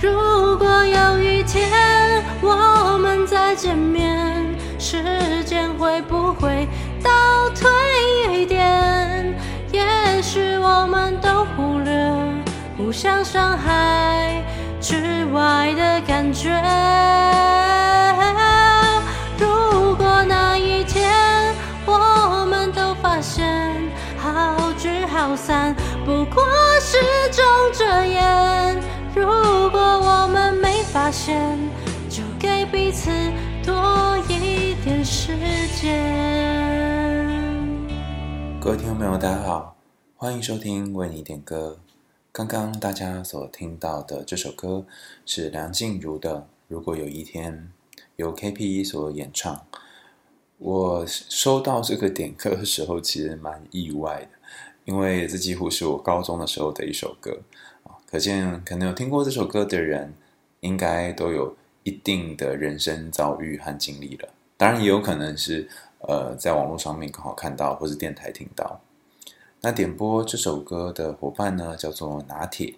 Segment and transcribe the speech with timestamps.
[0.00, 6.68] 如果有一天我们再见面，时间会不会
[7.02, 7.10] 倒
[7.54, 7.70] 退
[8.30, 9.34] 一点？
[9.72, 11.92] 也许我们都忽略
[12.76, 14.44] 互相伤害
[14.80, 16.50] 之外的感觉。
[19.38, 21.54] 如果那一天
[21.86, 23.74] 我们都发现
[24.18, 25.74] 好聚好散
[26.04, 26.44] 不过
[26.80, 26.98] 是
[27.32, 28.80] 种遮掩，
[29.14, 29.26] 如
[30.96, 31.58] 发现，
[32.08, 33.10] 就给彼此
[33.62, 35.36] 多一点时
[35.78, 35.92] 间。
[38.58, 39.76] 各位听众朋友，大家好，
[40.16, 41.78] 欢迎收听为你点歌。
[42.32, 44.86] 刚刚大家所听到的这首歌
[45.26, 46.34] 是梁静茹的
[46.66, 47.70] 《如果有一天》，
[48.16, 49.66] 由 KP 所演唱。
[50.56, 54.28] 我收到这个点歌的时候，其实蛮意外的，
[54.86, 57.42] 因为这几乎是我高中的时候的一首歌
[57.82, 58.00] 啊。
[58.10, 60.14] 可见，可能有听过这首歌的人，
[60.60, 64.28] 应该都有一定的人生遭遇和经历了。
[64.56, 65.68] 当然，也有可能是。
[66.08, 68.80] 呃，在网络上面刚好看到，或是电台听到。
[69.62, 72.74] 那点播这首歌的伙伴呢，叫做拿铁。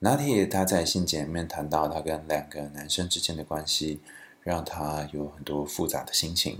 [0.00, 4.00] 拿铁他在信件里面谈到他跟两个男生之间的关系，
[4.42, 6.58] 让他有很多复杂的心情。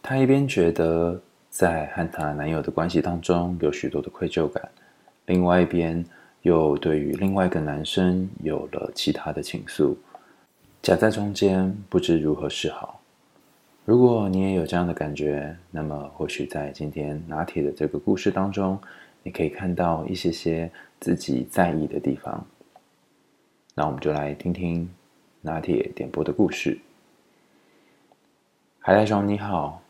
[0.00, 4.70] 他一边觉得在和他男友的关系当中有许多的愧疚感，
[5.26, 6.02] 另外一边
[6.42, 9.94] 又对于另外一个男生有了其他的情愫，
[10.82, 13.00] 夹在中间不知如何是好。
[13.84, 18.78] 如果你也有这样的感觉，那么或许在今天拿铁的这个故事当中，
[19.22, 20.70] 你可以看到一些些
[21.00, 22.44] 自己在意的地方。
[23.74, 24.88] 那我们就来听听
[25.40, 26.78] 拿铁点播的故事。
[28.80, 29.80] 海带熊你好，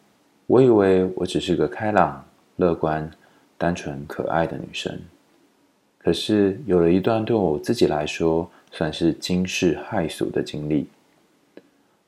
[0.47, 2.25] 我以为我只是个开朗、
[2.57, 3.11] 乐观、
[3.57, 5.01] 单纯、可爱的女生，
[6.03, 10.89] 可是有了一段对我自己来说算是惊世骇俗的经历。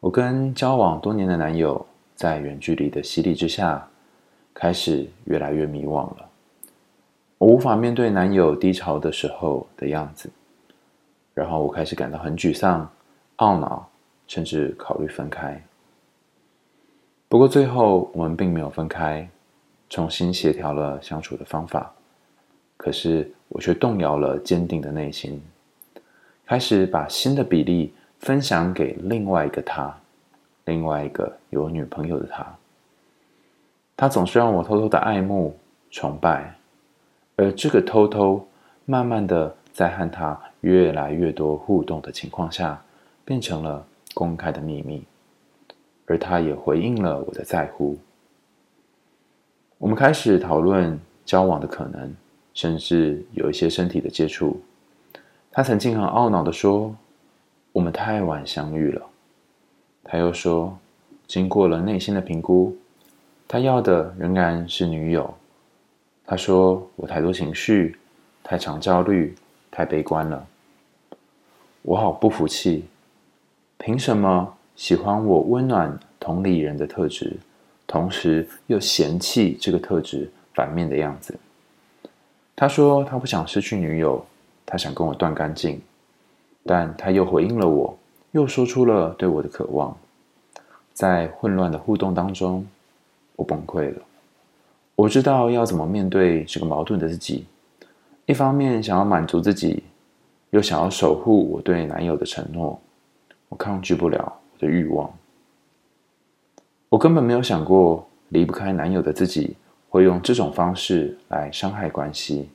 [0.01, 3.89] 我跟交往多年的男友，在远距离的洗礼之下，
[4.53, 6.29] 开始越来越迷惘了。
[7.39, 10.29] 我无法面对男友低潮的时候的样子，
[11.33, 12.91] 然后我开始感到很沮丧、
[13.39, 13.89] 懊恼，
[14.27, 15.63] 甚至考虑分开。
[17.29, 19.29] 不过最后我们并没有分开，
[19.89, 21.93] 重新协调了相处的方法。
[22.77, 25.41] 可是我却动摇了坚定的内心，
[26.45, 27.95] 开始把新的比例。
[28.21, 29.95] 分享给另外一个他，
[30.65, 32.57] 另外一个有女朋友的他。
[33.95, 35.55] 他总是让我偷偷的爱慕、
[35.91, 36.55] 崇拜，
[37.37, 38.49] 而这个偷偷，
[38.87, 42.83] 慢慢的在和他越来越多互动的情况下，
[43.27, 45.05] 变成了公开的秘密。
[46.07, 47.99] 而他也回应了我的在乎。
[49.77, 52.15] 我们开始讨论交往的可能，
[52.55, 54.59] 甚至有一些身体的接触。
[55.51, 56.95] 他曾经很懊恼的说。
[57.75, 59.03] 我们太晚相遇了，
[60.05, 60.79] 他又说，
[61.27, 62.77] 经过了内心的评估，
[63.49, 65.35] 他要的仍然是女友。
[66.25, 67.97] 他说我太多情绪，
[68.45, 69.35] 太常焦虑，
[69.73, 70.47] 太悲观了。
[71.83, 72.85] 我好不服气，
[73.77, 77.37] 凭什么喜欢我温暖同理人的特质，
[77.89, 81.37] 同时又嫌弃这个特质反面的样子？
[82.57, 84.25] 他说他不想失去女友，
[84.65, 85.81] 他想跟我断干净。
[86.67, 87.95] 但他又回应了我，
[88.31, 89.95] 又说出了对我的渴望。
[90.95, 92.67] 在混乱的互动当中，
[93.37, 94.01] 我崩溃了。
[94.97, 97.45] 我知道要怎么面对这个矛盾的自己，
[98.27, 99.83] 一方面想要满足自己，
[100.51, 102.81] 又想要守护我对男友的承诺。
[103.49, 105.13] 我抗拒不了我的欲望。
[106.89, 109.57] 我根本没有想过离不开男友的自己
[109.95, 112.49] 会用这种方式来伤害关系。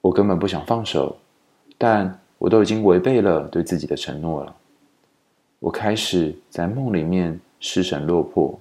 [0.00, 1.16] 我根本不想放手，
[1.76, 2.16] 但。
[2.38, 4.54] 我都已经违背了对自己的承诺了。
[5.58, 8.56] 我开始在梦里面失神落魄，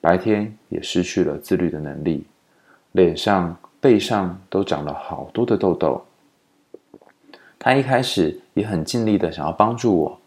[0.00, 2.24] 白天也失去了自律的能力，
[2.92, 6.02] 脸上、背上都长了好多的痘痘。
[7.58, 10.18] 他一开始也很尽力的想要帮助我，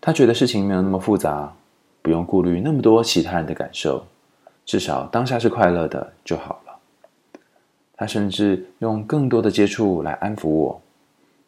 [0.00, 1.54] 他觉得事情没有那么复杂，
[2.02, 4.04] 不用顾虑那么多其他人的感受，
[4.66, 7.40] 至少当下是快乐的就好了。
[7.96, 10.82] 他甚至用更多的接触来安抚我，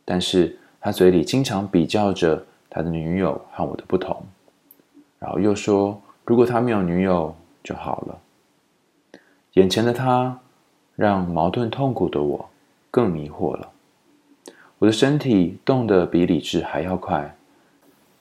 [0.06, 0.56] 但是。
[0.80, 4.16] 他嘴里经常比较着他的女友和我的不同，
[5.18, 7.34] 然后又说：“如果他没有女友
[7.64, 8.16] 就好了。”
[9.54, 10.38] 眼前的他
[10.94, 12.48] 让矛盾痛苦的我
[12.92, 13.68] 更迷惑了。
[14.78, 17.36] 我的身体动得比理智还要快，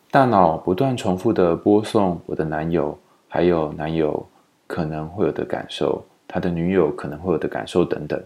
[0.09, 2.97] 大脑不断重复的播送我的男友，
[3.29, 4.27] 还有男友
[4.67, 8.21] 可能会有的感受，他的女友可能会有的感受等等。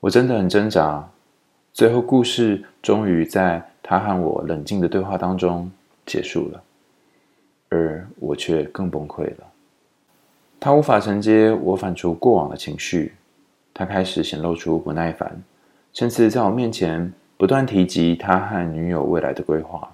[0.00, 1.06] 我真的很挣扎。
[1.72, 5.70] 最后，故事终于在他和我冷静的对话当中
[6.04, 6.62] 结束了，
[7.68, 9.46] 而我却更崩溃了。
[10.58, 13.14] 他无法承接我反刍过往的情绪，
[13.72, 15.40] 他开始显露出不耐烦，
[15.92, 19.88] 甚至在我面前不断提及他和女友未来的规划。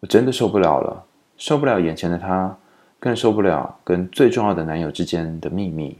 [0.00, 1.04] 我真的受不了了，
[1.36, 2.54] 受不了眼前的他，
[3.04, 5.98] 更受不了跟最重要的男友之间的秘密。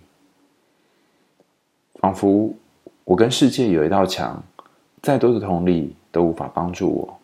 [1.96, 2.56] 仿佛
[3.04, 4.42] 我跟世界有一道墙，
[5.02, 7.20] 再多的同理都无法帮助我。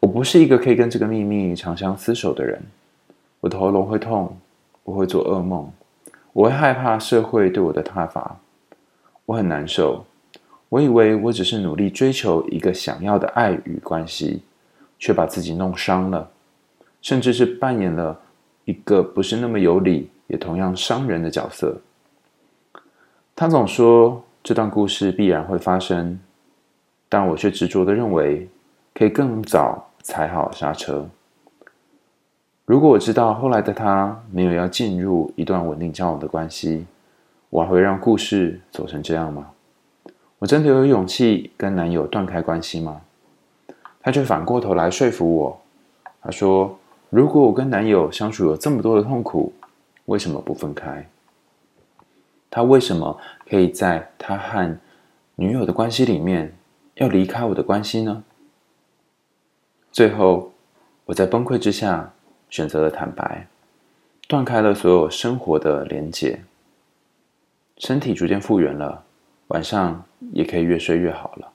[0.00, 2.62] 我不是一个可以跟这个秘密长相厮守的人，
[3.40, 4.34] 我的喉咙会痛。
[4.84, 5.70] 我会做噩梦，
[6.32, 8.40] 我会害怕社会对我的挞伐，
[9.26, 10.04] 我很难受。
[10.70, 14.42] 我以为我只是努力追求一个想要的爱与关系，
[14.98, 16.28] 却把自己弄伤了，
[17.02, 18.18] 甚至是扮演了
[18.64, 21.76] 一个不是那么有理也同样伤人的角色。
[23.36, 26.18] 他总说这段故事必然会发生，
[27.08, 28.48] 但我却执着地认为
[28.94, 31.06] 可以更早踩好刹车。
[32.64, 36.86] 如果我知道后来的他没有要进入一段稳定交往的关系，
[37.50, 39.50] 我还会让故事走成这样吗？
[40.38, 43.00] 我真的有勇气跟男友断开关系吗？
[44.00, 45.60] 他却反过头来说服我，
[46.20, 46.78] 他说
[47.12, 49.52] ：“如果我跟男友相处有这么多的痛苦，
[50.06, 51.06] 为什么不分开？
[52.50, 54.78] 他为什么可以在他和
[55.34, 56.56] 女友的关系里面
[56.94, 58.24] 要离开我的关系呢？”
[59.92, 60.52] 最后，
[61.04, 62.12] 我在崩溃之下。
[62.52, 63.46] 选择了坦白，
[64.28, 66.42] 断开了所有生活的连结，
[67.78, 69.02] 身体逐渐复原了，
[69.46, 70.04] 晚上
[70.34, 71.50] 也可以越睡越好了。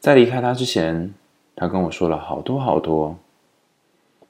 [0.00, 1.14] 在离开他之前，
[1.54, 3.16] 他跟我说了好多好多，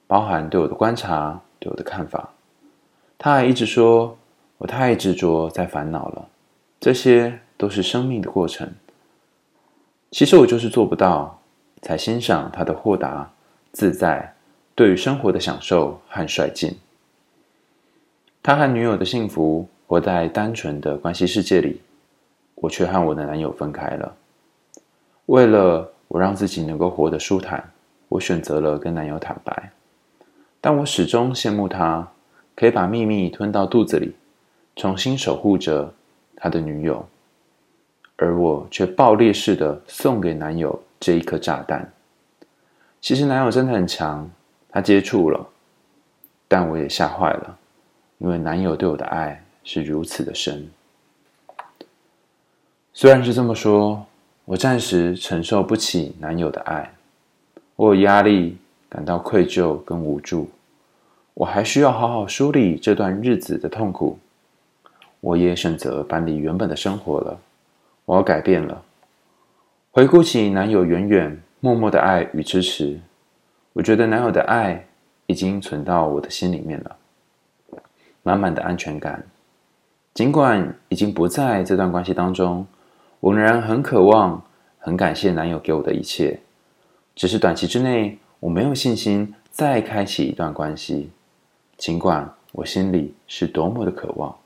[0.07, 2.29] 包含对我的观察、对我的看法。
[3.17, 4.17] 他还一直说
[4.57, 6.27] 我太执着，在烦恼了，
[6.79, 8.71] 这些都是生命的过程。
[10.11, 11.39] 其实我就是做不到，
[11.81, 13.31] 才欣赏他的豁达、
[13.71, 14.31] 自在。
[14.77, 16.77] 对于生活的享受和率劲，
[18.43, 21.81] 他和女友的幸福活在单纯的关系世界里，
[22.55, 24.13] 我却和我的男友分开了。
[25.27, 27.71] 为了我让自己能够活得舒坦，
[28.09, 29.71] 我选择了跟男友坦白。
[30.65, 32.11] 但我始终羡慕他
[32.55, 34.15] 可以把秘密吞到肚子里，
[34.75, 35.93] 重新守护着
[36.35, 37.07] 他的女友，
[38.15, 41.87] 而我却爆裂似的送给男友这一颗炸弹。
[42.99, 44.27] 其实男友真的很强。
[44.71, 45.47] 他接触了，
[46.47, 47.57] 但我也吓坏了，
[48.17, 50.67] 因为男友对我的爱是如此的深。
[52.91, 54.03] 虽然是这么说，
[54.45, 56.91] 我暂时承受不起男友的爱，
[57.75, 58.57] 我有压力，
[58.95, 60.49] 感到愧疚跟无助，
[61.33, 64.17] 我还需要好好梳理这段日子的痛苦。
[65.19, 67.37] 我也选择搬离原本的生活了，
[68.05, 68.81] 我要改变了。
[69.91, 72.97] 回顾起男友远远默默的爱与支持。
[73.73, 74.85] 我觉得男友的爱
[75.25, 76.95] 已经存到我的心里面了，
[78.23, 79.21] 满满的安全感。
[80.13, 82.65] 尽管已经不在这段关系当中，
[83.19, 84.41] 我仍然很渴望、
[84.79, 86.39] 很感谢男友给我的一切。
[87.13, 91.09] 只是短期之内，我没有信心再开启一段关系。
[91.77, 94.37] 尽管我心里是多么的渴望，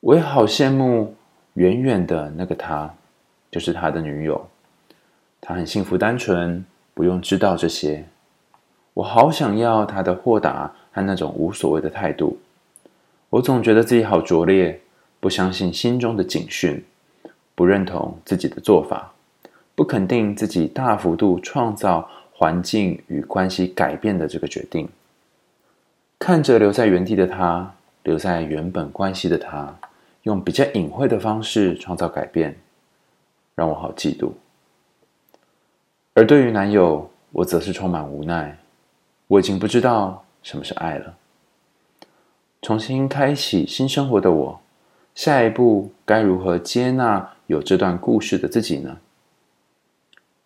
[0.00, 1.14] 我也好羡慕
[1.54, 2.94] 远远的那个他，
[3.50, 4.48] 就是他的女友。
[5.42, 6.64] 他很幸福、单纯。
[6.94, 8.06] 不用知道这些，
[8.94, 12.38] 我好想要他的豁达和那种无所谓的态度。
[13.28, 14.80] 我总觉得自己好拙劣，
[15.20, 16.82] 不相信心中的警讯，
[17.54, 19.12] 不认同自己的做法，
[19.76, 24.88] 不肯定自己大幅度创造环境与关系改变的这个决定。
[26.18, 29.78] 看着留在原地的他，留在原本关系的他，
[30.22, 32.56] 用比较隐晦的方式创造改变，
[33.54, 34.32] 让我好嫉妒。
[36.14, 38.58] 而对于男友，我则是充满无奈。
[39.28, 41.14] 我已经不知道什么是爱了。
[42.62, 44.60] 重新开启新生活的我，
[45.14, 48.96] 下一步该如何接纳有这段故事的自己呢？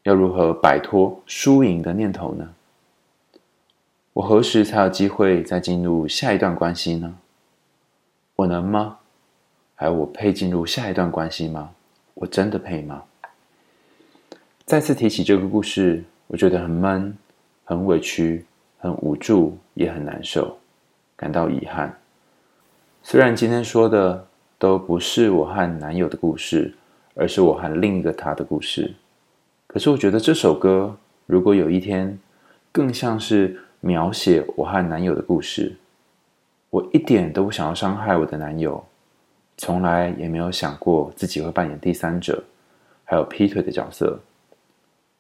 [0.04, 2.48] 要如何摆脱输赢的念头呢？
[4.12, 7.14] 我何时才有机会再进入下一段关系呢？
[8.36, 8.98] 我能吗？
[9.74, 11.70] 还有我配进入下一段关系吗？
[12.14, 13.02] 我真的配吗？
[14.64, 17.16] 再次提起这个故事，我觉得很闷、
[17.64, 18.44] 很委屈、
[18.78, 20.58] 很无助，也很难受，
[21.16, 21.98] 感到遗憾。
[23.02, 24.26] 虽然今天说的
[24.58, 26.74] 都不是我和男友的故事，
[27.14, 28.94] 而是我和另一个他的故事，
[29.72, 30.96] 可是我觉得这首歌
[31.26, 32.18] 如果有一天
[32.72, 35.76] 更像是描写我和男友的故事，
[36.70, 38.84] 我一点都不想要伤害我的男友，
[39.56, 42.42] 从来也没有想过自己会扮演第三者。
[43.04, 44.18] 还有劈腿的角色。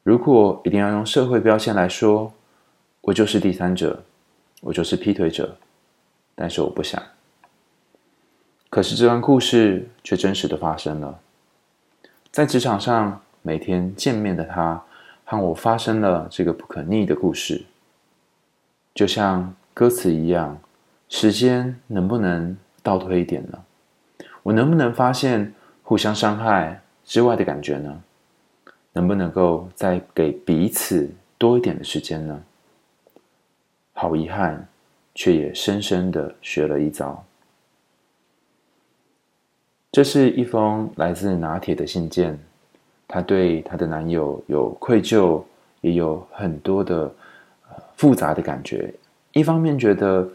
[0.02, 2.32] 如果一定要用社会标签来说，
[3.02, 4.02] 我就是第三者，
[4.60, 5.56] 我就是劈腿者，
[6.34, 7.00] 但是我不想。
[8.68, 11.20] 可是这段故事却真实的发生了，
[12.32, 14.82] 在职场上每天见面的他，
[15.24, 17.64] 和我发生了这个不可逆的故事。
[18.94, 20.58] 就像歌词一样，
[21.08, 23.64] 时间能不能倒退一点呢？
[24.42, 28.02] 我能不能发现互相伤害之外的感觉呢？
[28.92, 32.42] 能不能够再给彼此多一点的时间呢？
[33.92, 34.66] 好遗憾，
[35.14, 37.24] 却也深深的学了一招。
[39.92, 42.38] 这是一封来自拿铁的信件，
[43.12, 45.42] 她对她的男友有愧疚，
[45.80, 47.12] 也有很多的
[47.96, 48.94] 复杂的感觉。
[49.32, 50.28] 一方面觉得，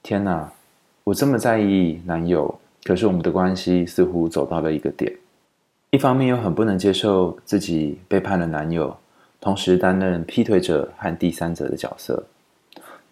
[0.00, 0.48] 天哪，
[1.02, 5.12] 我这么在意男友，可是我们的关系似乎走到了一个点；
[5.90, 8.96] 一方面又很不能接受自己背叛了男友，
[9.40, 12.24] 同时担任劈腿者和第三者的角色。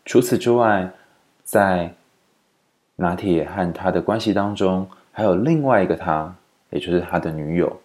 [0.04, 0.88] 除此之外，
[1.42, 1.92] 在
[2.94, 4.86] 拿铁和他的关系当中。
[5.14, 6.34] 还有另外一个他，
[6.70, 7.81] 也就是他的女友，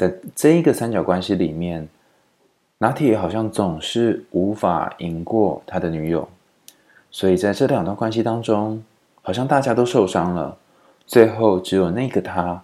[0.00, 1.86] 在这一个三角关系里面，
[2.78, 6.26] 拿铁好像总是无法赢过他的女友，
[7.10, 8.82] 所以在这两段关系当中，
[9.20, 10.56] 好像大家都受伤了，
[11.04, 12.62] 最后只有那个他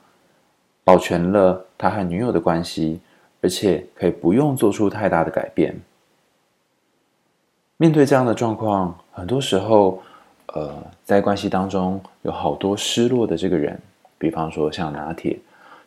[0.83, 2.99] 保全了他和女友的关系，
[3.43, 5.79] 而且可以不用做出太大的改变。
[7.77, 10.03] 面对这样的状况，很多时候。
[10.55, 10.73] 呃，
[11.05, 13.79] 在关系当中有好多失落的这个人，
[14.17, 15.39] 比方说像拿铁，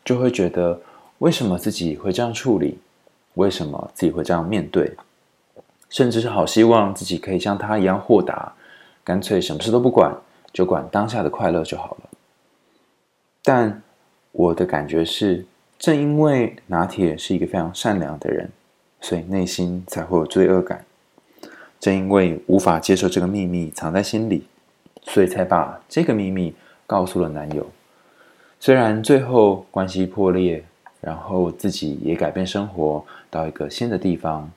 [0.04, 0.78] 就会觉得
[1.20, 2.78] 为什么自己会这样处理？
[3.34, 4.92] 为什么自己会这样面对？
[5.88, 8.52] 甚至是好希望自己可以像他一样豁达，
[9.02, 10.14] 干脆什么事都不管，
[10.52, 12.10] 就管当下的快乐就好了。
[13.42, 13.82] 但
[14.32, 15.46] 我的感觉是，
[15.78, 18.50] 正因为拿铁是一个非常善良的人，
[19.00, 20.84] 所以内心才会有罪恶感。
[21.78, 24.44] 正因为无法接受这个秘密藏在心里。
[25.02, 26.54] 所以才把这个秘密
[26.86, 27.66] 告诉了男友。
[28.60, 30.62] 虽然最后关系破裂，
[31.00, 34.50] 然后自己也改变生活到一个新的地方，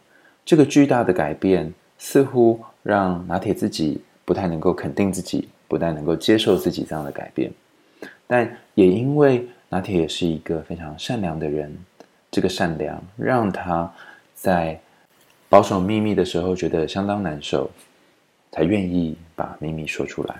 [0.45, 7.51] 这个巨大的改变似乎让拿铁自己不太能够肯定自己，不太能够接受自己这样的改变。
[8.27, 11.75] 但也因为拿铁也是一个非常善良的人，
[12.29, 13.91] 这个善良让他
[14.33, 14.79] 在
[15.49, 17.69] 保守秘密的时候觉得相当难受。
[18.55, 20.35] 才愿意把秘密说出来。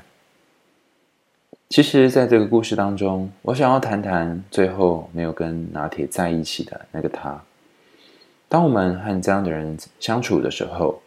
[1.73, 7.43] 其实，在这个故事当中，我想要谈谈最后没有跟拿铁在一起的那个他。
[8.47, 11.01] 当我们和这样的人相处的时候，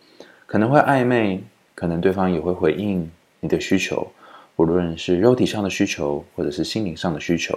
[0.45, 1.41] 可能会暧昧，
[1.77, 3.09] 可能对方也会回应
[3.39, 4.11] 你的需求，
[4.57, 7.57] 无论是肉体上的需求，或者是心灵上的需求。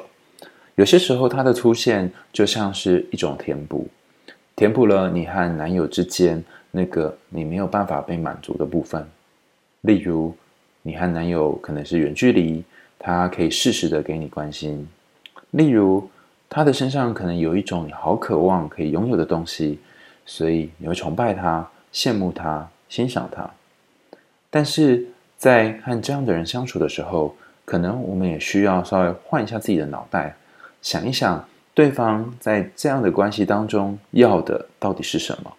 [0.75, 3.87] 有些时候，他的出现就像是一种填补，
[4.55, 9.03] 填补了你和男友之间那个你没有办法被满足的部分。
[9.81, 10.31] 例如，
[10.83, 12.63] 你和男友可能是远距离，
[13.09, 14.85] 他可以适时的给你关心；
[15.51, 16.09] 例如，
[16.47, 19.79] 他的身上可能有一种你好渴望可以拥有的东西，
[20.27, 23.49] 所以你会崇拜他、羡慕他、欣赏他。
[24.51, 25.05] 但是
[25.37, 27.35] 在和这样的人相处的时候，
[27.65, 30.35] 可能我们也需要稍微换一下自己的脑袋，
[30.81, 35.51] 想一想对方在这样的关系当中要的到底是什么。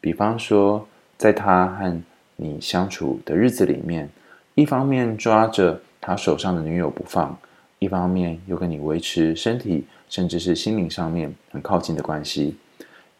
[0.00, 2.02] 比方说，在他和
[2.34, 4.10] 你相处的日子里面，
[4.54, 7.36] 一方面抓着他手上的女友不放，
[7.80, 12.56] 一方面又跟你维持身体甚至是心灵上面很靠近的关系，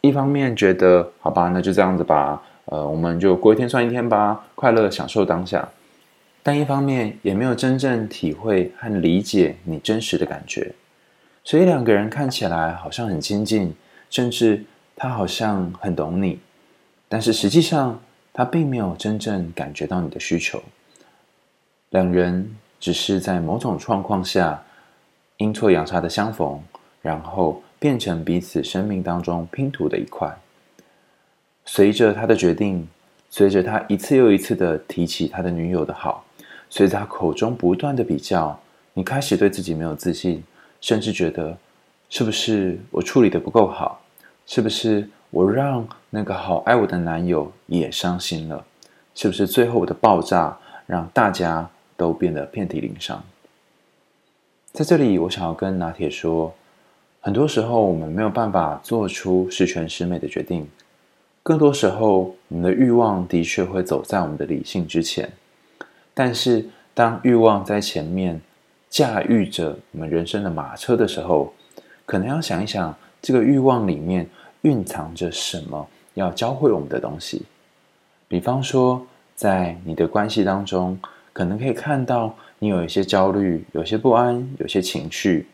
[0.02, 5.68] 一方面觉得好吧，那就这样子吧，呃，我们就过一天算一天吧，快乐享受当下。
[6.44, 10.72] 但一方面也没有真正体会和理解你真实的感觉，
[11.42, 13.74] 所以两个人看起来好像很亲近，
[14.08, 14.64] 甚至
[14.94, 16.38] 他好像很懂你，
[17.08, 18.00] 但是实际上。
[18.38, 20.62] 他并没有真正感觉到你的需求，
[21.88, 24.62] 两人只是在某种状况下
[25.38, 26.60] 阴错阳差的相逢，
[27.02, 30.34] 然后变成彼此生命当中拼图的一块。
[31.64, 32.86] 随着他的决定，
[33.30, 36.24] 随着他一次又一次的提起他的女友的好，
[36.70, 38.58] 随着他口中不断的比较，
[38.94, 40.42] 你开始对自己没有自信，
[40.80, 41.56] 甚至觉得
[42.08, 44.00] 是不是我处理的不够好，
[44.46, 45.08] 是不是？
[45.30, 48.64] 我让那个好爱我的男友也伤心了，
[49.14, 50.56] 是不是最后我的爆炸
[50.86, 53.22] 让大家都变得遍体鳞伤？
[54.72, 56.54] 在这里，我想要跟拿铁说，
[57.20, 60.68] 很多时候我们没有办法做出十全十美的决定，
[61.42, 65.30] 更多时候我们的欲望的确会走在我们的理性之前，
[66.12, 68.40] 但是当欲望在前面
[68.90, 71.52] 驾驭着我们人生的马车的时候，
[72.04, 72.94] 可能要想一想。
[73.22, 74.28] 这个欲望里面
[74.62, 77.42] 蕴藏着什么要教会我们的东西。
[78.28, 80.96] 比方说，在你的关系当中，
[81.36, 85.46] 可能可以看到你有一些焦虑、有些不安、有些情绪，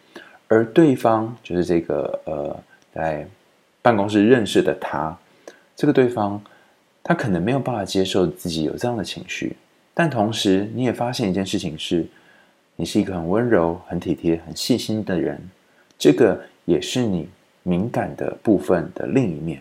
[0.47, 2.57] 而对方就是这个呃，
[2.95, 3.27] 在
[3.83, 5.19] 办公室认识的他，
[5.75, 6.41] 这个对方
[7.03, 9.57] 他可能没有办法接受自己有这样的情绪，
[9.93, 12.07] 但同时你也发现一件事情是，
[12.77, 15.37] 你是一个很温柔、很体贴、很细心的人，
[15.99, 17.29] 这个也是你
[17.65, 19.61] 敏感的部分的另一面，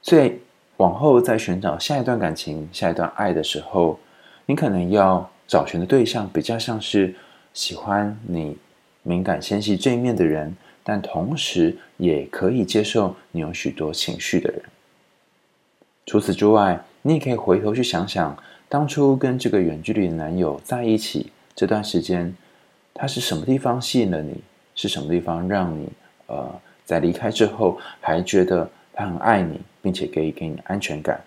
[0.00, 0.40] 所以。
[0.78, 3.96] 往后在寻找下一段感情、下一段爱的时候，
[4.44, 7.14] 你可能要找寻的对象比较像是
[7.52, 8.56] 喜欢你
[9.02, 14.62] 敏感纤细这一面的人，但同时也可以接受你有许多情绪的人。
[16.06, 18.36] 除此之外，你也可以回头去想想，
[18.68, 22.34] 当初跟这个远距离的男友在一起这段时间，
[22.92, 24.42] 他是什么地方吸引了你？
[24.74, 25.88] 是什么地方让你
[26.26, 29.60] 呃在离开之后还觉得他很爱你？
[29.80, 31.22] 并且可以给你安全感。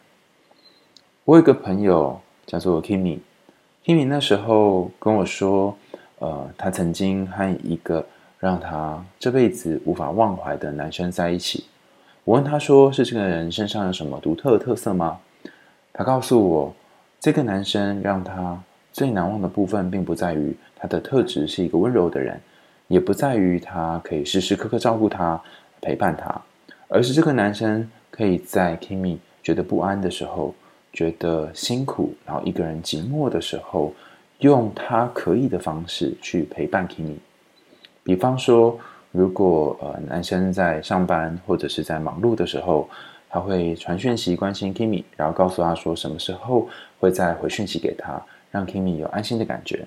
[1.25, 3.19] 我有一个朋友叫做 Kimi，
[3.87, 5.73] Kimi 那时候跟我说，
[6.19, 8.05] 呃，他曾经和一个
[8.37, 11.63] 让他这辈子无法忘怀的男生在一起。
[12.25, 15.17] 我问他说：“是这个人身上有什么独特的特色吗？”
[15.93, 16.75] 他告诉我，
[17.21, 22.37] 这个男生让他最难忘的部分，并不在于他的特质是一个温柔的人，
[22.89, 25.41] 也不在于他可以时时刻刻照顾他、
[25.79, 26.41] 陪伴他，
[26.89, 27.89] 而是这个男生。
[28.11, 30.53] 可以在 Kimi 觉得不安的时候，
[30.97, 33.93] 觉得辛苦，然后一个人寂寞的时候，
[34.39, 37.17] 用他可以的方式去陪伴 Kimi。
[38.01, 38.79] 比方说，
[39.11, 42.89] 如果呃男生在上班或者是在忙碌的时候，
[43.29, 46.67] 他会传讯息关心 Kimi，然后告诉他说什么时候
[46.99, 49.85] 会再回讯息给他，让 Kimi 有安心的感觉。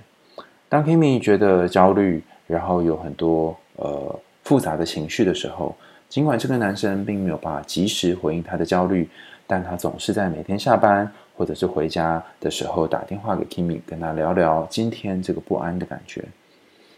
[0.68, 5.74] 当 Kimi 觉得焦虑，然后有很多呃复杂的情绪的时候，
[6.08, 9.08] 尽管这个男生并没有办法及时回应他的焦虑，
[9.50, 16.24] 但他总是在每天下班或者是回家的时候打电话给 Kimi，跟他聊聊今天这个不安的感觉。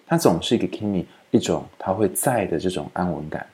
[0.06, 3.46] 他总是给 Kimi 一种他会在的这种安稳感。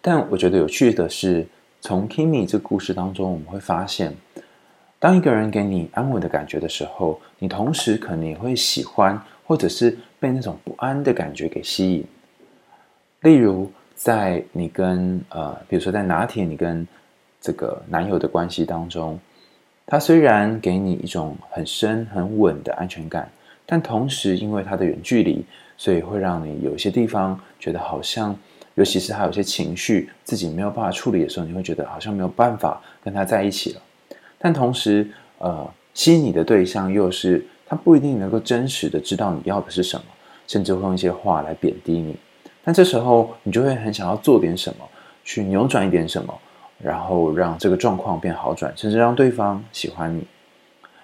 [0.00, 1.46] 但我觉得有趣的是，
[1.80, 4.12] 从 Kimi 这个故事当中，我们会发现，
[4.98, 12.04] 当一个人给你安稳的感觉的时候，你同时可能也会喜欢，或者是被那种不安的感觉给吸引。
[13.20, 16.84] 例如，在你跟呃，比如说在拿铁，你跟
[17.40, 19.18] 这个男友的关系当中，
[19.86, 23.30] 他虽然给你一种很深很稳的安全感，
[23.64, 25.44] 但同时因为他的远距离，
[25.76, 28.36] 所以会让你有一些地方觉得好像，
[28.74, 33.80] 尤其是他有些情绪自己没有办法处理的时候，你会觉得好像没有办法跟他在一起了。
[34.38, 40.04] 但同时，呃，吸引你的对象又是他不一定能够真实的知道你要的是什么，
[40.46, 42.16] 甚至会用一些话来贬低你。
[42.62, 44.88] 但这时候，你就会很想要做点什么，
[45.24, 46.38] 去扭转一点什么，
[46.82, 50.26] 然后让这个状况变好转，甚至让对方喜欢你。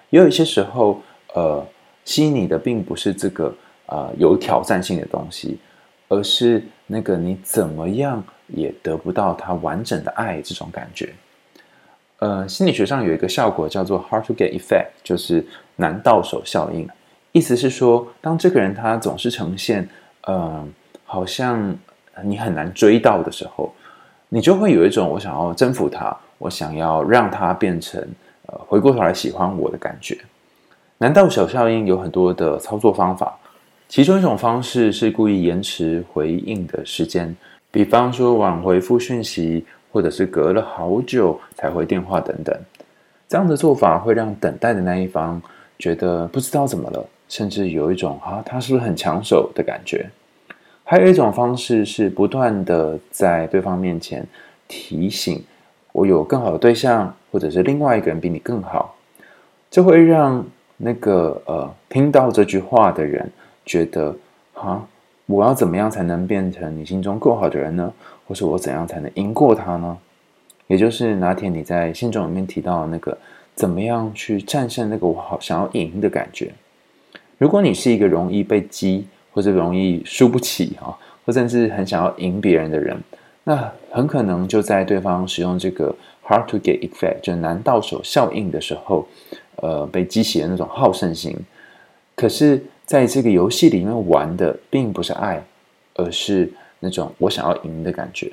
[0.09, 1.01] 也有一些时候，
[1.33, 1.65] 呃，
[2.03, 3.53] 吸引你的并不是这个
[3.87, 5.57] 呃有挑战性的东西，
[6.07, 11.13] 而是那个你怎么样也得不到他完整的爱这种感觉。
[12.19, 16.87] 呃，心理学上有一个效果叫做 “hard to get effect”，就是难到手效应。
[17.31, 19.87] 意思是说，当这个人他总是呈现，
[20.21, 20.67] 呃。
[21.07, 21.77] 好像
[22.23, 23.71] 你很难追到的时候，
[24.29, 28.01] 你就会有一种我想要征服他，我想要让他变成
[28.47, 30.17] 呃回过头来喜欢我的感觉。
[30.97, 33.37] 难道小效应有很多的操作方法？
[33.87, 37.35] 其中一种方式是故意延迟回应的时间，
[37.69, 42.57] 比方说晚回复讯息，或者是隔了好久才回电话等等。
[43.27, 45.41] 这样的做法会让等待的那一方
[45.77, 50.09] 觉得不知道怎么了，甚至有一种啊他是不是很抢手的感觉。
[50.87, 54.23] 还有一种方式是不断的在对方面前
[54.67, 55.43] 提醒，
[55.91, 58.95] 我有更好的对象，或者是另外一个人比你更好，
[59.71, 60.45] 这会让
[60.77, 63.27] 那个呃听到这句话的人
[63.65, 64.15] 觉得
[64.53, 64.85] 啊，
[65.25, 67.91] 我要怎么样才能变成你心中够好的人呢？
[68.27, 69.97] 或是我怎样才能赢过他呢？
[70.67, 73.17] 也就是那天你在信中里面提到的那个
[73.55, 76.53] 怎么样去战胜那个我好想要赢的感觉。
[77.39, 79.07] 如果你是一个容易被激。
[79.35, 80.95] 或者容易输不起啊，
[81.25, 82.97] 或甚至很想要赢别人的人，
[83.43, 85.93] 那很可能就在对方使用这个
[86.25, 89.05] hard to get effect，就难到手效应的时候，
[89.57, 91.35] 呃，被激起的那种好胜心。
[92.15, 95.43] 可是，在这个游戏里面玩的并不是爱，
[95.95, 98.31] 而是那种我想要赢的感觉。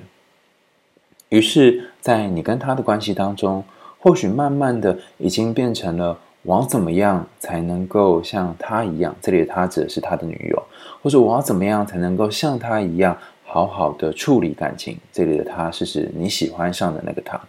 [1.31, 3.65] 于是，在你跟他的关系当中，
[3.99, 6.17] 或许慢慢的已经变成了。
[6.43, 9.15] 我要怎么样才能够像他一样？
[9.21, 10.63] 这里的他指的是他的女友，
[11.01, 14.99] 或者我要怎么样才能够像他一样，好好的处理感情。
[15.13, 17.41] 这里的他是指你喜欢上的那个他。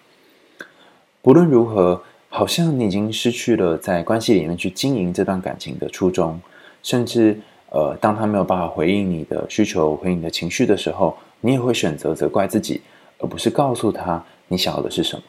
[1.22, 6.40] 不论如何，好像你已经失去了在关系里面去经营这段感情的初衷，
[6.84, 12.82] 甚至呃，当他没有办法回应你的需求、回应你的情绪的时候，你也会选择责怪自己，
[13.18, 15.24] 而不是告诉他你想要的是什么。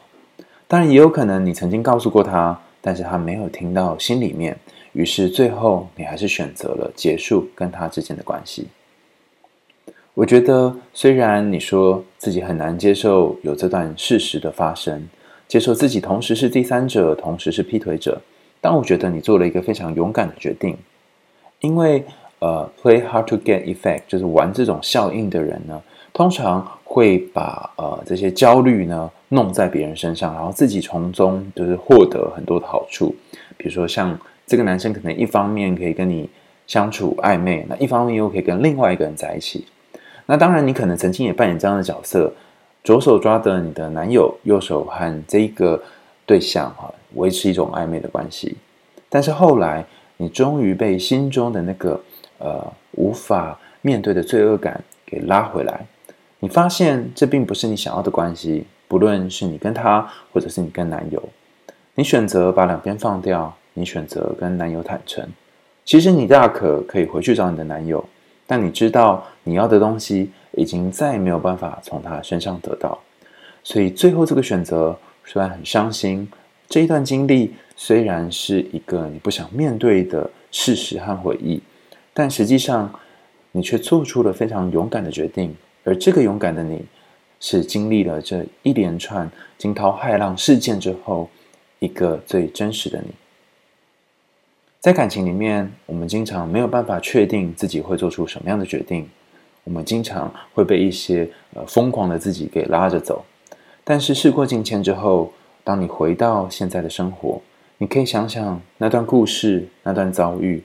[0.67, 4.55] 当然，也有可能你曾经告诉过他，但是他没有听到心里面，
[4.93, 8.67] 于是最后你还是选择了结束跟他之间的关系。
[10.13, 15.09] 我觉得，虽然你说自己很难接受有这段事实的发生。
[15.47, 18.21] 接受自己同时是第三者，同时是劈腿者，
[18.61, 20.77] 但我觉得你做了一个非常勇敢的决定，
[21.61, 22.03] 因为
[22.39, 25.81] 呃，play hard to get effect 就是玩这种效应的人呢，
[26.13, 33.15] 通常会把呃这些焦虑呢弄在别人身上，然后自己从中就是获得很多的好处，
[33.57, 36.29] 比如说像这个男生可能一方面可以跟你
[36.67, 39.65] 相处暧昧，那一方面又可以跟另外一个人在一起，
[40.25, 42.33] 那当然你可能曾经也扮演这样的角色。
[42.83, 45.81] 左手抓着你的男友，右手和这个
[46.23, 48.55] 对象哈维持一种暧昧的关系，
[49.09, 49.83] 但是后来
[50.17, 51.99] 你终于被心中的那个
[52.37, 55.83] 呃无法面对的罪恶感给拉回来，
[56.37, 61.21] 你发现这并不是你想要的关系，不论是你跟他，或者是你跟男友，
[61.95, 65.27] 你选择把两边放掉，你选择跟男友坦诚，
[65.83, 68.03] 其实你大可可以回去找你的男友，
[68.47, 70.31] 但你知道你要的东西。
[70.57, 72.97] 已经再也没有办法从他身上得到，
[73.61, 76.25] 所以最后这个选择虽然很伤心，
[76.69, 81.61] 这一段经历虽然是一个你不想面对的事实和回忆，
[82.13, 82.89] 但实际上
[83.51, 86.85] 你却做出了非常勇敢的决定，而这个勇敢的你，
[87.47, 91.29] 是经历了这一连串惊涛骇浪事件之后，
[91.77, 93.13] 一个最真实的你。
[94.79, 99.07] 在感情里面，我们经常没有办法确定自己会做出什么样的决定。
[99.63, 103.23] 我们经常会被一些呃疯狂的自己给拉着走，
[103.83, 105.31] 但是事过境迁之后，
[105.63, 107.39] 当你回到现在的生活，
[107.77, 110.63] 你可以想想那段故事、那段遭遇，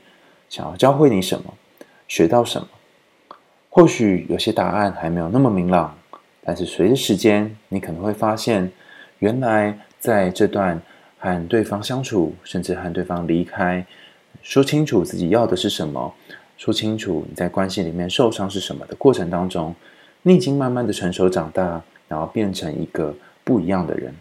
[0.49, 1.53] 想要教会你什么，
[2.09, 2.69] 学到什么。
[3.69, 5.95] 或许有些答案还没有那么明朗，
[6.42, 8.70] 但是随着时间，你可能会发现，
[9.18, 10.81] 原来在这段
[11.18, 13.87] 和对方相处，甚至和对方离开，
[14.42, 16.14] 说清楚自己要的是什么。
[16.57, 19.74] 说清楚你在关系里面受伤是什么的过程当中，
[20.22, 24.14] 你已经慢慢的成熟长大，然后变成一个不一样的人。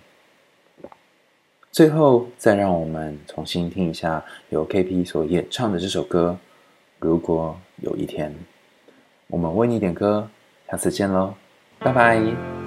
[1.72, 6.38] 最后，再让我们重新听一下由 KP 所演唱的这首歌。
[6.98, 8.34] 如果有一天，
[9.28, 10.30] 我们为你点歌，
[10.70, 11.34] 下次见喽，
[11.80, 12.59] 拜拜。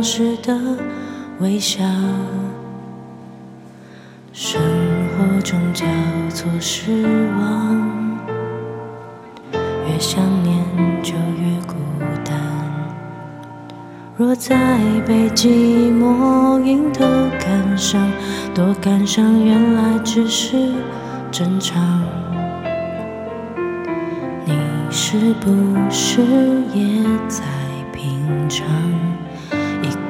[0.00, 0.58] 当时的
[1.40, 1.84] 微笑。
[4.32, 4.58] 生
[5.10, 5.84] 活中交
[6.30, 7.02] 错失
[7.38, 8.18] 望，
[9.86, 10.64] 越想念
[11.02, 11.74] 就越孤
[12.24, 12.34] 单。
[14.16, 17.04] 若再被寂寞迎头
[17.38, 18.10] 赶上，
[18.54, 20.72] 多感伤，原来只是
[21.30, 21.78] 正常。
[24.46, 24.54] 你
[24.90, 25.50] 是不
[25.90, 26.22] 是
[26.72, 27.44] 也在
[27.92, 28.66] 品尝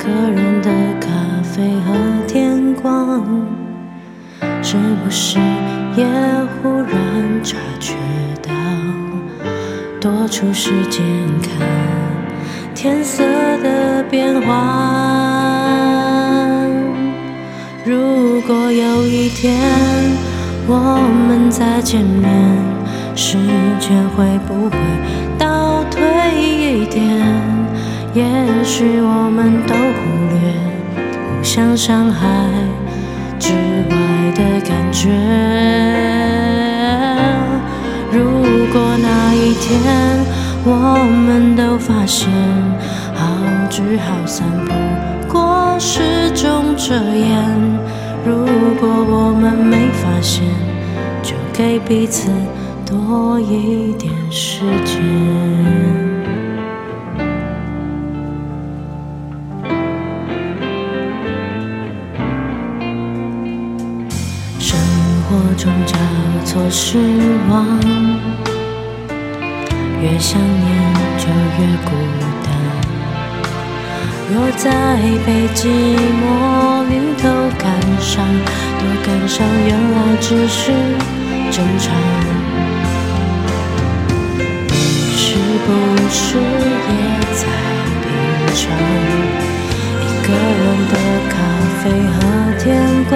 [0.03, 1.09] 个人的咖
[1.43, 1.93] 啡和
[2.27, 3.23] 天光？
[4.63, 5.39] 是不是
[5.95, 6.07] 也
[6.63, 7.95] 忽然察觉
[8.43, 8.51] 到
[10.01, 11.05] 多出时间
[11.43, 11.53] 看？
[12.75, 13.23] 天色
[13.63, 14.49] 的变化。
[17.85, 19.55] 如果有一天
[20.67, 22.31] 我们再见面，
[23.15, 23.37] 时
[23.79, 24.79] 间会不会
[28.13, 28.25] 也
[28.65, 30.01] 许我们都忽
[30.35, 30.37] 略
[31.39, 32.27] 互相伤害
[33.39, 33.53] 之
[33.89, 33.97] 外
[34.35, 35.11] 的感觉。
[38.11, 38.19] 如
[38.73, 39.81] 果那一天，
[40.65, 42.29] 我们都发现，
[43.15, 43.25] 好
[43.71, 47.79] 聚好散，不过是种遮掩。
[48.27, 48.45] 如
[48.81, 50.45] 果我们没发现，
[51.23, 52.29] 就给彼此
[52.85, 56.10] 多一点时间。
[66.51, 66.99] 错失
[67.49, 67.79] 望。
[70.03, 70.67] 越想念
[71.17, 71.89] 就越孤
[72.43, 72.51] 单。
[74.35, 74.67] 若在
[75.25, 75.69] 被寂
[76.19, 77.63] 寞里头感
[78.01, 78.27] 伤，
[78.81, 80.73] 多感伤原来只是
[81.53, 81.95] 正常。
[84.67, 84.75] 你
[85.15, 85.23] 是
[85.65, 85.69] 不
[86.11, 86.91] 是也
[87.33, 87.47] 在
[88.03, 88.05] 品
[88.57, 88.61] 尝
[90.03, 90.61] 一个人
[90.91, 90.95] 的
[91.31, 91.33] 咖
[91.79, 92.19] 啡和
[92.59, 92.67] 天
[93.09, 93.15] 光？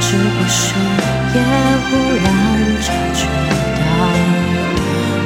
[0.00, 0.60] 是不是
[1.36, 1.88] 也忽
[2.24, 2.26] 然
[2.80, 3.20] 察觉
[3.76, 3.84] 到，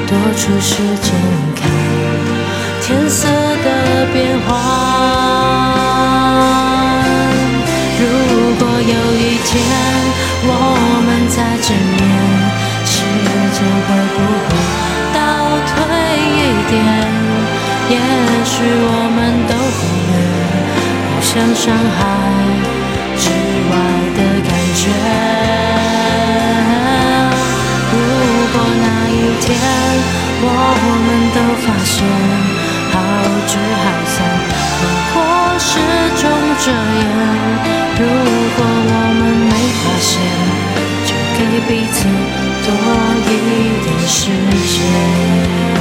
[0.09, 1.09] 多出时间
[1.55, 1.63] 看
[2.83, 3.67] 天色的
[4.13, 4.49] 变化？
[8.01, 8.03] 如
[8.59, 9.51] 果有一天
[10.43, 10.49] 我
[11.07, 12.03] 们再见面，
[12.85, 12.93] 时
[13.55, 14.19] 间会不
[14.49, 14.51] 会
[15.15, 15.19] 倒
[15.69, 15.73] 退
[16.35, 16.75] 一点？
[17.89, 17.95] 也
[18.45, 19.81] 许我们都会
[21.07, 21.63] 互相伤
[21.97, 22.01] 害
[29.53, 29.61] 天
[30.43, 30.47] 我
[31.05, 31.97] 们都发现
[32.93, 32.95] 好
[33.47, 34.17] 聚好散，
[34.79, 34.83] 不
[35.13, 35.17] 过
[35.59, 35.69] 是
[36.17, 36.23] 种
[36.61, 37.03] 遮掩。
[37.99, 38.01] 如
[38.57, 40.11] 果我们没发现，
[41.05, 41.99] 就给彼此
[42.65, 42.69] 多
[43.27, 43.31] 一
[43.85, 44.19] 点时
[44.69, 45.80] 间。